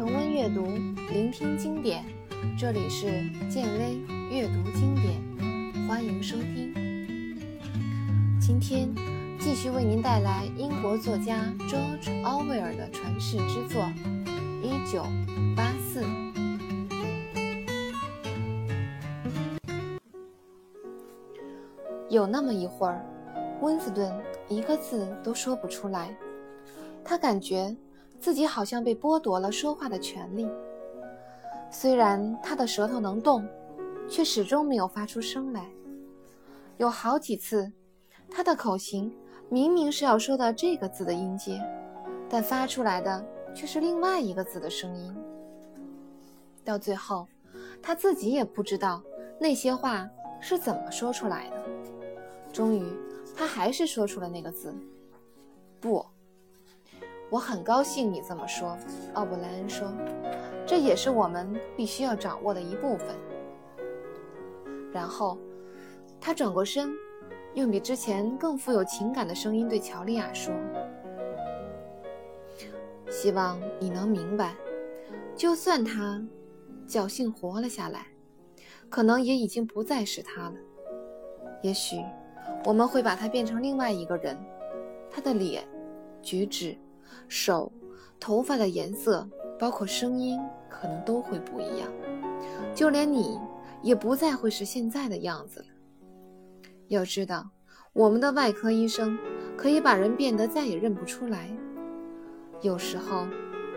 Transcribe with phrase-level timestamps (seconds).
[0.00, 0.64] 重温阅读，
[1.12, 2.02] 聆听经典。
[2.58, 3.06] 这里是
[3.50, 3.98] 建威
[4.34, 6.72] 阅读经典，欢迎收听。
[8.40, 8.88] 今天
[9.38, 13.82] 继续为您带来英国作家 George Orwell 的传世之作
[14.62, 15.04] 《一九
[15.54, 16.02] 八四》。
[22.08, 23.04] 有那么一会儿，
[23.60, 24.10] 温斯顿
[24.48, 26.16] 一个字都说不出来，
[27.04, 27.76] 他感觉。
[28.20, 30.46] 自己好像被剥夺了说话的权利。
[31.70, 33.46] 虽然他的舌头能动，
[34.08, 35.66] 却始终没有发出声来。
[36.76, 37.72] 有好几次，
[38.30, 39.10] 他的口型
[39.48, 41.60] 明明是要说的这个字的音阶，
[42.28, 45.16] 但发出来的却是另外一个字的声音。
[46.62, 47.26] 到最后，
[47.80, 49.02] 他自己也不知道
[49.38, 50.06] 那些话
[50.40, 51.56] 是怎么说出来的。
[52.52, 52.84] 终于，
[53.34, 54.74] 他还是说出了那个字
[55.80, 56.04] ：“不。”
[57.30, 58.76] 我很高兴你这么说，
[59.14, 59.88] 奥布莱恩说，
[60.66, 63.06] 这也是我们必须要掌握的一部分。
[64.92, 65.38] 然后，
[66.20, 66.92] 他转过身，
[67.54, 70.52] 用比之前更富有情感的声音对乔丽亚说
[73.08, 74.56] ：“希望你能明白，
[75.36, 76.20] 就算他
[76.88, 78.08] 侥幸活了下来，
[78.88, 80.54] 可能也已经不再是他了。
[81.62, 82.04] 也许
[82.64, 84.36] 我们会把他变成另外一个人，
[85.08, 85.62] 他的脸、
[86.20, 86.76] 举止。”
[87.28, 87.72] 手、
[88.18, 91.88] 头发的颜色，包括声音，可能都会不一样。
[92.74, 93.38] 就连你
[93.82, 95.66] 也不再会是现在的样子了。
[96.88, 97.50] 要知道，
[97.92, 99.18] 我们的外科医生
[99.56, 101.48] 可以把人变得再也认不出来。
[102.60, 103.26] 有时候，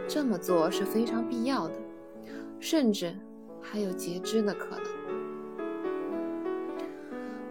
[0.07, 1.75] 这么做是非常必要的，
[2.59, 3.15] 甚至
[3.61, 4.85] 还有截肢的可能。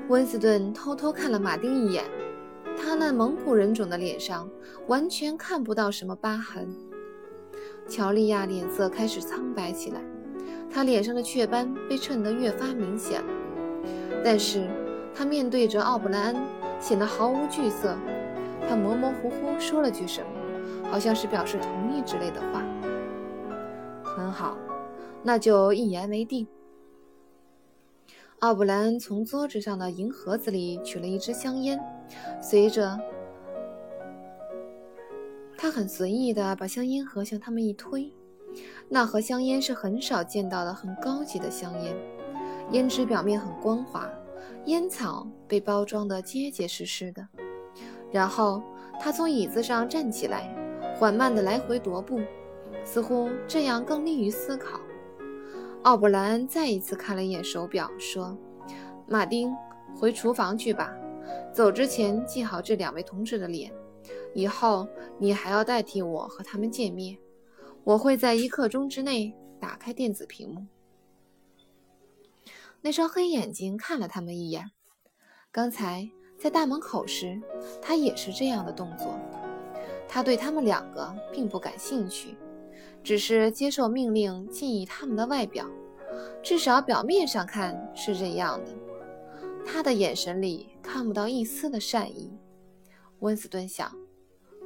[0.09, 2.05] 温斯顿偷偷看了马丁一眼。
[2.85, 4.51] 他那蒙古人种的脸上
[4.89, 6.69] 完全看不到什么疤痕。
[7.89, 10.01] 乔丽亚脸色开始苍白起来，
[10.69, 13.23] 她脸上的雀斑被衬得越发明显。
[14.25, 14.69] 但是，
[15.15, 16.37] 她面对着奥布莱恩，
[16.81, 17.97] 显得毫无惧色。
[18.69, 22.65] 她模模糊糊说了句什么，好像是表示同意之类的话。
[24.03, 24.57] 很好，
[25.23, 26.49] 那就一言为定。
[28.43, 31.79] 奥布兰恩从桌子上的银盒子里取了一支香烟，
[32.41, 32.99] 随着
[35.57, 38.13] 他很随意地把香烟盒向他们一推。
[38.89, 41.95] 那盒香烟是很少见到的很高级的香烟，
[42.73, 44.11] 烟纸表面很光滑，
[44.65, 47.25] 烟草被包装得结结实实的。
[48.11, 48.61] 然后
[48.99, 50.53] 他从椅子上站起来，
[50.99, 52.21] 缓慢地来回踱步，
[52.83, 54.81] 似乎这样更利于思考。
[55.83, 58.39] 奥布莱恩再一次看了一眼手表，说
[59.09, 59.53] ：“马丁，
[59.97, 60.97] 回厨房去吧。
[61.53, 63.73] 走之前记好这两位同志的脸。
[64.33, 64.89] 以后
[65.19, 67.19] 你还要代替我和他们见面。
[67.83, 70.65] 我会在一刻钟之内打开电子屏幕。”
[72.81, 74.71] 那双黑眼睛看了他们一眼。
[75.51, 77.41] 刚才在大门口时，
[77.81, 79.19] 他也是这样的动作。
[80.09, 82.37] 他对他们两个并不感兴趣。
[83.03, 85.67] 只是接受命令，记忆他们的外表，
[86.43, 88.73] 至少表面上看是这样的。
[89.65, 92.33] 他的眼神里看不到一丝的善意。
[93.21, 93.93] 温斯顿想，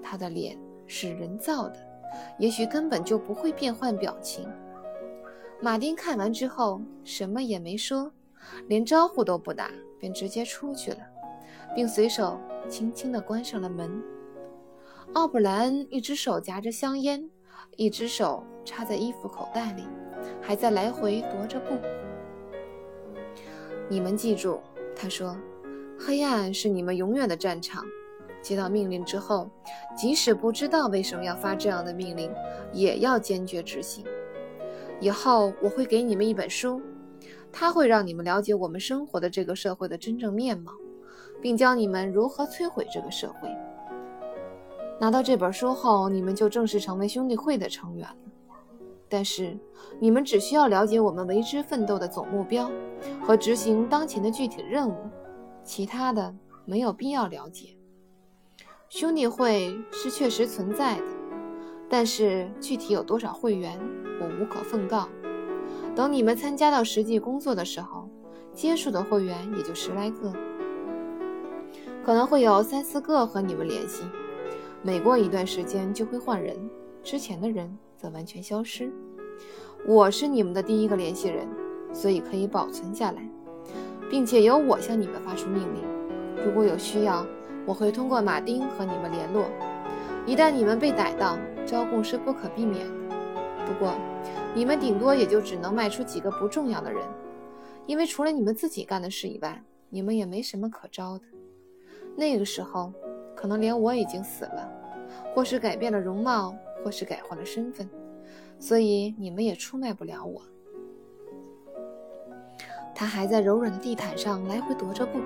[0.03, 1.77] 他的脸是人造的，
[2.39, 4.47] 也许根本就不会变换表情。
[5.61, 8.13] 马丁看完之后什么也没说，
[8.69, 10.99] 连招呼都不打，便直接出去了，
[11.75, 14.03] 并随手轻轻地关上了门。
[15.15, 17.31] 奥布莱恩一只手夹着香烟。
[17.77, 19.85] 一只手插在衣服口袋里，
[20.41, 21.77] 还在来回踱着步。
[23.87, 24.61] 你们记住，
[24.97, 25.37] 他说
[26.01, 27.85] ：“黑暗是你们永远的战场。
[28.41, 29.51] 接到命令之后，
[29.95, 32.33] 即使不知道为什么要发这样的命令，
[32.73, 34.05] 也要坚决执行。
[34.99, 36.81] 以后我会给你们一本书，
[37.53, 40.73] 它会让你们了解我们生活的这个社会的真正面貌，
[41.43, 43.51] 并教你们如何摧毁这个社会。”
[44.99, 48.15] 拿到这本书后，你们就正式成为兄弟会的成员了。
[49.09, 49.57] 但是，
[50.01, 52.71] 你们只需要了解我们为之奋斗的总目标
[53.23, 54.97] 和执行当前的具体任务，
[55.63, 56.35] 其他的
[56.65, 57.77] 没有必要了解。
[58.89, 61.05] 兄弟会是确实存在的，
[61.89, 63.79] 但是具体有多少会员，
[64.21, 65.09] 我无可奉告。
[65.95, 68.09] 等你们参加到实际工作的时候，
[68.55, 70.33] 接触的会员也就十来个，
[72.05, 74.03] 可能会有三四个和你们联系。
[74.87, 76.57] 每过一段时间就会换人，
[77.03, 78.89] 之前的人则完全消失。
[79.85, 81.45] 我是你们的第一个联系人，
[81.93, 83.29] 所以可以保存下来，
[84.09, 85.83] 并且由我向你们发出命令。
[86.45, 87.27] 如果有需要，
[87.67, 89.47] 我会通过马丁和你们联络。
[90.25, 91.37] 一旦你们被逮到，
[91.67, 93.17] 招供是不可避免的。
[93.67, 93.93] 不过，
[94.55, 97.03] 你们顶多也就只能卖出几个不重要的人，
[97.87, 101.25] 因为除了你们自己干的事以外，你们也没什么可招的。
[102.15, 102.93] 那个时候，
[103.37, 104.69] 可能连我已经死了，
[105.35, 107.89] 或是改变了容貌，或是改换了身份，
[108.59, 110.43] 所以你们也出卖不了我。
[112.95, 115.21] 他还在柔软的地毯上来回踱着步，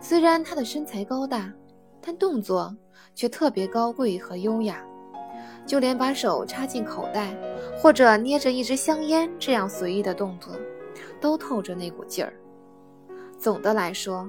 [0.00, 1.52] 虽然他的身材高大，
[2.00, 2.76] 但动作
[3.14, 4.84] 却特别高贵和优雅，
[5.64, 7.32] 就连把手插进口袋
[7.78, 10.52] 或者捏着一支香烟这样随意的动作，
[11.20, 12.32] 都透着那股劲儿。
[13.38, 14.28] 总的来说，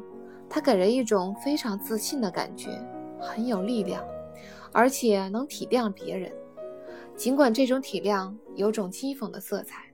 [0.53, 2.69] 他给人一种非常自信的感觉，
[3.17, 4.05] 很有力量，
[4.73, 6.29] 而且能体谅别人，
[7.15, 9.85] 尽管这种体谅有种讥讽的色彩。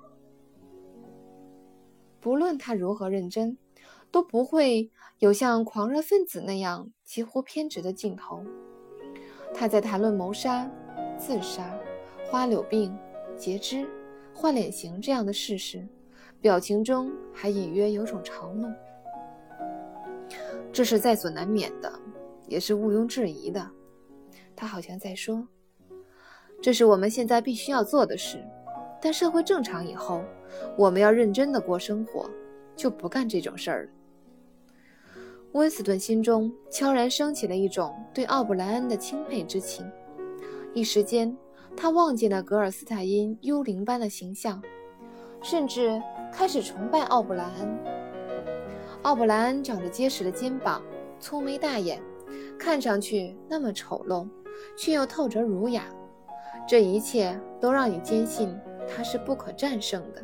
[2.20, 3.56] 不论他如何认真，
[4.10, 4.90] 都不会
[5.20, 8.44] 有像狂热分子那样几乎偏执的镜头。
[9.54, 10.68] 他在谈论谋杀、
[11.20, 11.72] 自杀、
[12.26, 12.98] 花柳病、
[13.38, 13.88] 截肢、
[14.34, 15.88] 换脸型这样的事时，
[16.42, 18.74] 表情中还隐约有种嘲弄。
[20.78, 21.92] 这是在所难免的，
[22.48, 23.68] 也是毋庸置疑的。
[24.56, 25.48] 他好像在说
[26.62, 28.46] ：“这是我们现在必须要做的事。”
[29.02, 30.24] 但社会正常以后，
[30.78, 32.30] 我们要认真的过生活，
[32.76, 33.90] 就不干这种事儿了。
[35.54, 39.84] 温斯顿心中悄然升起了一种对奥布莱恩的钦佩之情，
[40.76, 41.36] 一时间，
[41.76, 44.62] 他忘记了格尔斯泰因幽灵般的形象，
[45.42, 46.00] 甚至
[46.32, 47.97] 开始崇拜奥布莱恩。
[49.04, 50.84] 奥布莱恩长着结实的肩膀，
[51.20, 52.02] 粗眉大眼，
[52.60, 54.28] 看上去那么丑陋，
[54.78, 55.86] 却又透着儒雅，
[56.68, 58.54] 这一切都让你坚信。
[58.90, 60.24] 他是不可战胜的，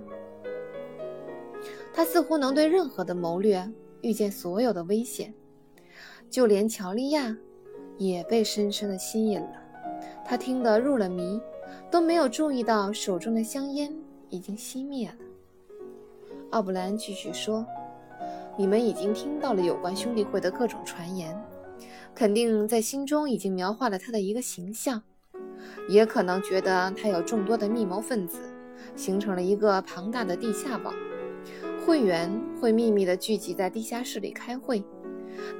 [1.93, 3.69] 他似乎能对任何的谋略
[4.01, 5.33] 预见所有的危险，
[6.29, 7.35] 就连乔利亚
[7.97, 9.61] 也被深深的吸引了。
[10.23, 11.41] 他听得入了迷，
[11.91, 13.93] 都没有注意到手中的香烟
[14.29, 15.15] 已经熄灭了。
[16.51, 17.67] 奥布兰继续说
[18.57, 21.35] ：“你们已经听到了有关兄弟会的各种传言，
[22.13, 25.01] 肯定在心中已经描画了他的一个形象，
[25.89, 28.39] 也可能觉得他有众多的密谋分子。”
[28.95, 30.93] 形成了一个庞大的地下网，
[31.83, 32.29] 会员
[32.59, 34.83] 会秘密地聚集在地下室里开会，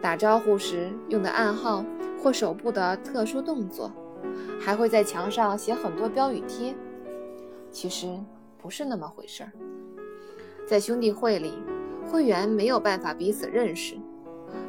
[0.01, 1.83] 打招呼时用的暗号
[2.21, 3.91] 或手部的特殊动作，
[4.59, 6.75] 还会在墙上写很多标语贴。
[7.71, 8.19] 其实
[8.61, 9.51] 不是那么回事儿，
[10.67, 11.53] 在兄弟会里，
[12.13, 13.95] 会员没有办法彼此认识，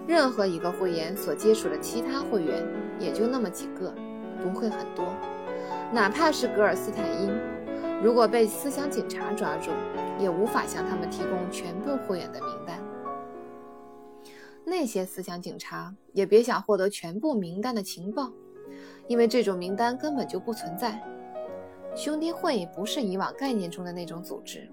[0.09, 2.67] 任何一个会员所接触的其他会员
[2.99, 3.95] 也就那么几个，
[4.43, 5.05] 不会很多，
[5.93, 7.31] 哪怕是格尔斯坦因。
[8.03, 9.71] 如果被思想警察抓住，
[10.19, 12.83] 也无法向他们提供全部会员的名单。
[14.65, 18.33] 那些思想警察也别想获得全部名单的情报，
[19.07, 20.99] 因为这种名单根本就不存在。
[21.95, 24.67] 兄弟会不是以往概念中的那种组织，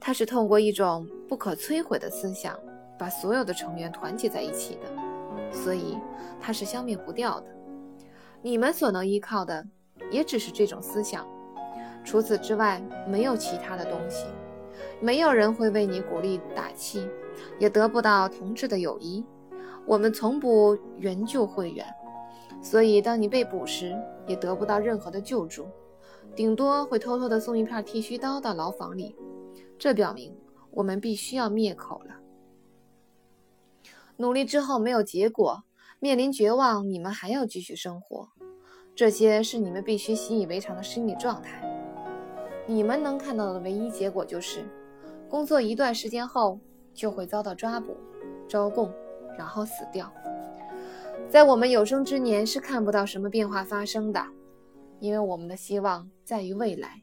[0.00, 2.58] 它是通过一种不可摧毁的思想
[2.98, 5.98] 把所有的成员团结在一起的，所以
[6.40, 7.46] 它是消灭不掉的。
[8.40, 9.64] 你们所能依靠的，
[10.10, 11.26] 也只是这种思想。
[12.02, 14.24] 除此之外，没有其他的东西，
[15.00, 17.06] 没有人会为你鼓励打气，
[17.58, 19.22] 也得不到同志的友谊。
[19.86, 21.84] 我们从不援救会员，
[22.62, 23.94] 所以当你被捕时，
[24.26, 25.66] 也得不到任何的救助，
[26.34, 29.14] 顶多会偷偷地送一片剃须刀到牢房里。
[29.80, 30.36] 这表明
[30.72, 32.20] 我们必须要灭口了。
[34.18, 35.64] 努力之后没有结果，
[35.98, 38.28] 面临绝望，你们还要继续生活，
[38.94, 41.66] 这些是你们必须习以为常的心理状态。
[42.66, 44.68] 你们能看到的唯一结果就是，
[45.30, 46.60] 工作一段时间后
[46.92, 47.96] 就会遭到抓捕、
[48.46, 48.92] 招供，
[49.38, 50.12] 然后死掉。
[51.26, 54.22] 在我们有生之年是看不到什么变化发生的，
[54.98, 57.02] 因为我们的希望在于未来。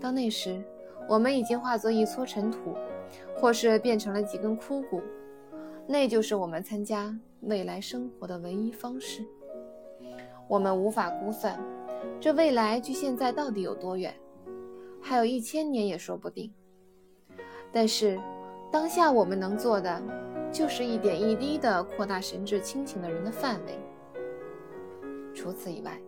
[0.00, 0.64] 到那时，
[1.10, 2.76] 我们已经化作一撮尘土，
[3.36, 5.02] 或是变成了几根枯骨，
[5.84, 9.26] 那就是我们参加未来生活的唯一方式。
[10.46, 11.58] 我们无法估算
[12.20, 14.14] 这未来距现在到底有多远。
[15.02, 16.52] 还有一千年也说不定。
[17.72, 18.16] 但是，
[18.70, 20.00] 当下我们能做的，
[20.52, 23.76] 就是一点一滴地扩大神志清醒的人的范围。
[25.34, 26.00] 除此以外，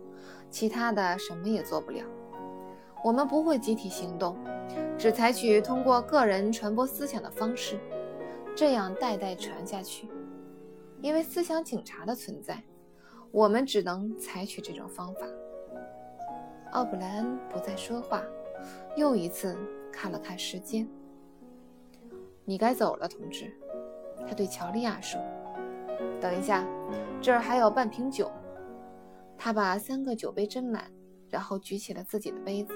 [0.49, 2.05] 其他的什么也做不了。
[3.03, 4.37] 我们不会集体行动，
[5.03, 7.77] 只采取通过个人传播思想的方式，
[8.55, 10.07] 这样代代传下去。
[11.01, 12.63] 因为思想警察的存在，
[13.29, 15.27] 我们只能采取这种方法。
[16.71, 18.23] 奥布莱恩不再说话。
[18.95, 19.57] 又一次
[19.91, 20.87] 看了看时间，
[22.45, 23.51] 你该走了，同志。
[24.25, 25.19] 他对乔利亚说
[26.21, 26.65] ：“等一下，
[27.21, 28.31] 这儿还有半瓶酒。”
[29.37, 30.89] 他把三个酒杯斟满，
[31.27, 32.73] 然后举起了自己的杯子。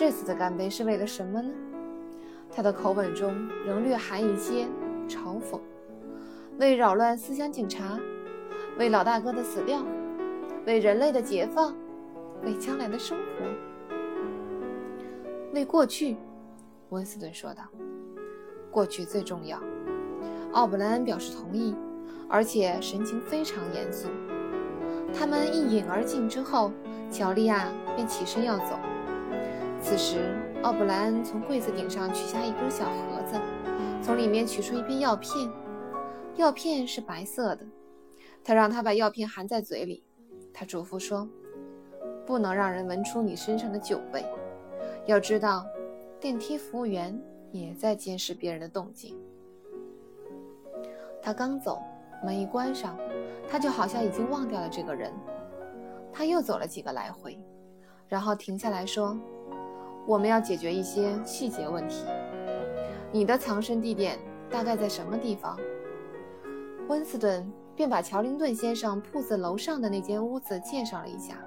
[0.00, 1.50] 这次的干杯是为了什么呢？
[2.50, 3.34] 他的口吻中
[3.66, 4.66] 仍略含一些
[5.06, 5.60] 嘲讽。
[6.58, 8.00] 为扰乱思想警察，
[8.78, 9.84] 为老大哥的死掉，
[10.66, 11.76] 为人类的解放，
[12.42, 13.94] 为将来的生活，
[15.52, 16.16] 为过去。
[16.88, 17.62] 温斯顿说道
[18.72, 19.60] ：“过去最重要。”
[20.52, 21.76] 奥布莱恩表示同意，
[22.26, 24.08] 而且神情非常严肃。
[25.12, 26.72] 他们一饮而尽之后，
[27.10, 28.78] 乔利亚便起身要走。
[29.80, 33.40] 此时，奥布莱恩从柜子顶上取下一根小盒子，
[34.02, 35.50] 从里面取出一片药片。
[36.36, 37.66] 药片是白色的。
[38.44, 40.02] 他让他把药片含在嘴里。
[40.52, 41.28] 他嘱咐说
[42.26, 44.24] ：“不能让人闻出你身上的酒味。
[45.06, 45.64] 要知道，
[46.20, 47.18] 电梯服务员
[47.50, 49.16] 也在监视别人的动静。”
[51.22, 51.80] 他刚走，
[52.22, 52.96] 门一关上，
[53.48, 55.12] 他就好像已经忘掉了这个人。
[56.12, 57.38] 他又走了几个来回，
[58.08, 59.18] 然后停下来说
[60.10, 62.04] ：“我们要解决一些细节问题。
[63.12, 64.18] 你的藏身地点
[64.50, 65.56] 大概在什么地方？”
[66.90, 71.40] 温斯顿便把乔林顿先生铺子楼上的那间屋子介绍了一下。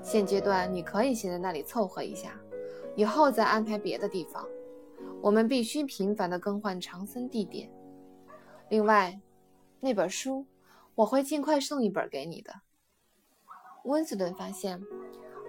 [0.00, 2.32] 现阶段你可以先在那里凑合一下，
[2.96, 4.42] 以后再安排别的地方。
[5.20, 7.70] 我们必须频繁地更换藏身地点。
[8.70, 9.20] 另外，
[9.80, 10.46] 那本书
[10.94, 12.54] 我会尽快送一本给你的。
[13.84, 14.82] 温斯顿发现，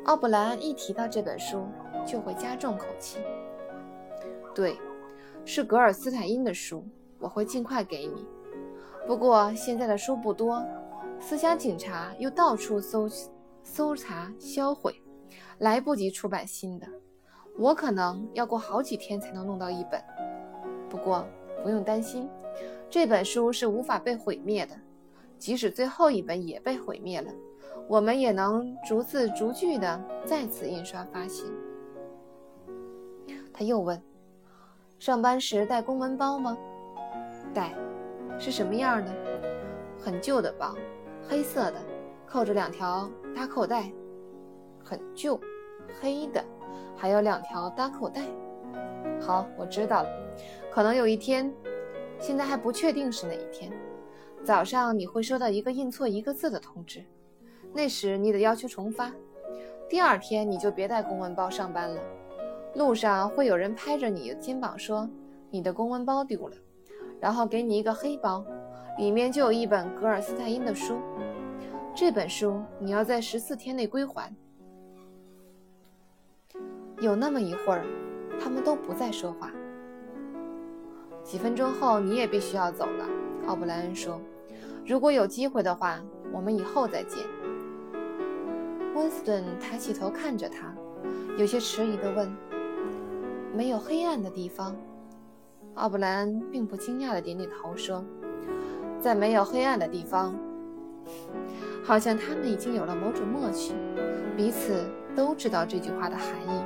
[0.06, 1.68] 奥布莱恩一提到这本书
[2.06, 3.20] 就会加重口气。
[4.56, 4.77] 对，
[5.46, 6.84] 是格尔斯坦因的书，
[7.20, 8.25] 我会尽快给你。
[9.06, 10.65] 不过现在的书不多，
[11.20, 13.08] 思想警察又到处搜
[13.63, 15.01] 搜查销毁，
[15.60, 16.88] 来不及出版新的。
[17.58, 20.01] 我可能要过好几天才能弄到一本。
[20.89, 21.27] 不过
[21.63, 22.27] 不用担心。
[22.89, 24.75] 这本书是无法被毁灭的，
[25.38, 27.32] 即使最后一本也被毁灭了，
[27.88, 31.45] 我们也能逐字逐句地再次印刷发行。
[33.53, 34.01] 他又问
[34.99, 36.57] ：“上班时带公文包吗
[37.53, 37.73] ？”“带。
[38.39, 39.11] ”“是什么样的
[39.99, 40.75] ？”“很旧的包，
[41.27, 41.77] 黑色的，
[42.25, 43.91] 扣着两条搭扣带。
[44.83, 45.39] ”“很旧，
[45.99, 46.43] 黑的，
[46.95, 48.21] 还有两条搭扣带。
[49.19, 50.09] ”“好，我知道了。
[50.71, 51.51] 可能有一天。”
[52.21, 53.71] 现在还不确定是哪一天，
[54.43, 57.01] 早上你会收到一个印错一个字的通知，
[57.73, 59.11] 那时你得要求重发。
[59.88, 62.01] 第二天你就别带公文包上班了，
[62.75, 65.09] 路上会有人拍着你的肩膀说
[65.49, 66.55] 你的公文包丢了，
[67.19, 68.45] 然后给你一个黑包，
[68.97, 70.99] 里面就有一本格尔斯泰因的书，
[71.95, 74.31] 这本书你要在十四天内归还。
[77.01, 77.83] 有那么一会儿，
[78.39, 79.51] 他们都不再说话。
[81.23, 83.05] 几分钟后，你也必须要走了，
[83.47, 84.19] 奥布莱恩说。
[84.85, 85.99] 如果有机会的话，
[86.33, 87.23] 我们以后再见。
[89.00, 90.75] 温斯顿抬起头看着他，
[91.38, 92.29] 有些迟疑地问
[93.56, 94.75] ：“没有黑暗的地方？”
[95.75, 98.03] 奥布莱恩并不惊讶地点点头说
[99.00, 100.38] ：“在没有黑暗的地方。”
[101.82, 103.74] 好像他们已经有了某种默契，
[104.36, 106.62] 彼此都知道这句话的含义。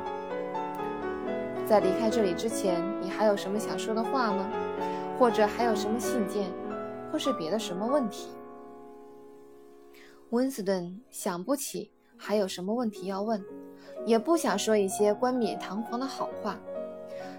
[1.67, 4.49] 在离开这里之前，你还有什么想说的话吗？
[5.19, 6.51] 或者还有什么信件，
[7.11, 8.29] 或是别的什么问题？
[10.31, 11.91] 温斯顿想不起
[12.25, 13.43] 还有什么问题要问，
[14.05, 16.57] 也不想说一些冠冕堂皇的好话。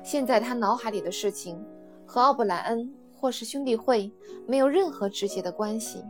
[0.03, 1.59] 现在他脑海里的事情
[2.05, 4.13] 和奥布莱恩或是兄弟会
[4.47, 6.05] 没有任何直接的关系，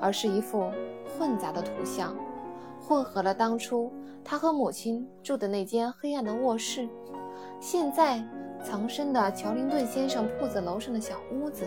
[0.00, 0.70] 而是一幅
[1.18, 2.16] 混杂的图像，
[2.80, 3.92] 混合了当初
[4.22, 6.88] 他和母亲住的那间黑暗的卧室。
[7.58, 8.24] 现在
[8.62, 11.64] 藏身的乔林顿先生铺子楼上的小屋子，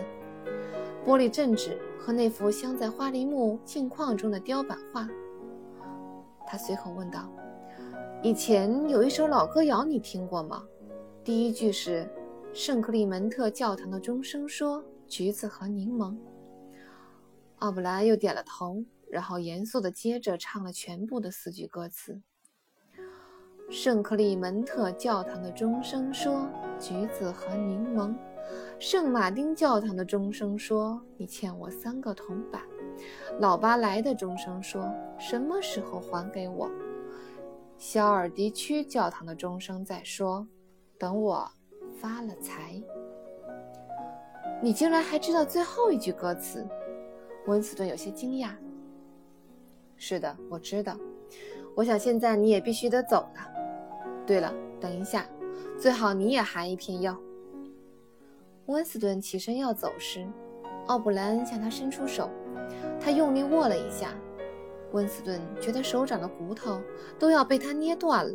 [1.05, 5.05] 玻璃镇纸和那幅镶在花梨木镜框中的雕版画。
[6.53, 7.27] 他随口问道
[8.21, 10.63] ：“以前有一首老歌谣，你听过吗？
[11.23, 12.07] 第一句是
[12.53, 16.15] 圣克利门特教堂的钟声说橘子和柠檬。”
[17.57, 22.21] 奥布莱又点了头，然后严肃地接着唱了全部的四句歌词。
[23.71, 26.47] 圣克利门特教堂的钟声说
[26.79, 28.13] ：“橘子和柠檬。”
[28.77, 32.61] 圣马丁教堂的钟声说：“你欠我三个铜板。”
[33.39, 36.69] 老巴莱的钟声说：“什么时候还给我？”
[37.77, 40.47] 肖尔迪区教堂的钟声在说
[40.97, 41.49] ：“等我
[41.99, 42.81] 发了财。”
[44.61, 46.65] 你竟然还知道最后一句歌词？
[47.47, 48.51] 温斯顿有些惊讶。
[49.97, 50.97] 是的，我知道。
[51.75, 53.51] 我想现在你也必须得走了。
[54.25, 55.25] 对了，等一下，
[55.77, 57.19] 最好你也含一片药。
[58.67, 60.25] 温斯顿起身要走时，
[60.85, 62.29] 奥布莱恩向他伸出手，
[63.03, 64.13] 他用力握了一下。
[64.93, 66.79] 温斯顿觉得手掌的骨头
[67.17, 68.33] 都要被他捏断了。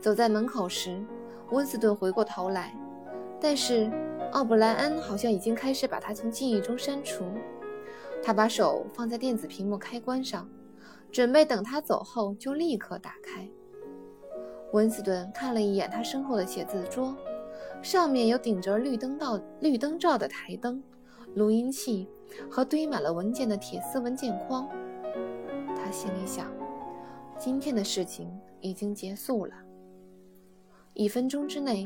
[0.00, 1.02] 走在门口时，
[1.50, 2.76] 温斯顿回过头来，
[3.40, 3.90] 但是
[4.32, 7.24] 奥布莱恩好像已经开始把他从记忆中删除。
[8.22, 10.48] 他把手放在电子屏幕开关上，
[11.12, 13.48] 准备等他走后就立刻打开。
[14.72, 17.16] 温斯顿看了一眼他身后的写字桌，
[17.80, 20.82] 上面有顶着绿灯道绿灯罩的台灯、
[21.34, 22.08] 录音器
[22.50, 24.68] 和堆满了文件的铁丝文件框。
[25.76, 26.46] 他心里想：
[27.38, 29.52] 今天的事情已经结束了。
[30.92, 31.84] 一分钟之内，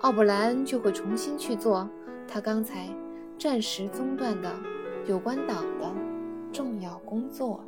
[0.00, 1.88] 奥布莱恩就会重新去做
[2.28, 2.88] 他刚才
[3.38, 4.54] 暂时中断的
[5.06, 5.94] 有关党的
[6.52, 7.64] 重要工作。